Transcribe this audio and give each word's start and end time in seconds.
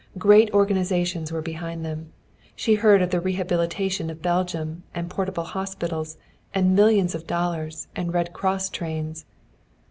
Great 0.17 0.49
organizations 0.51 1.31
were 1.31 1.43
behind 1.43 1.85
them. 1.85 2.11
She 2.55 2.73
heard 2.73 3.03
of 3.03 3.11
the 3.11 3.21
rehabilitation 3.21 4.09
of 4.09 4.19
Belgium, 4.23 4.81
and 4.95 5.11
portable 5.11 5.43
hospitals, 5.43 6.17
and 6.55 6.75
millions 6.75 7.13
of 7.13 7.27
dollars, 7.27 7.87
and 7.95 8.11
Red 8.11 8.33
Cross 8.33 8.69
trains. 8.69 9.25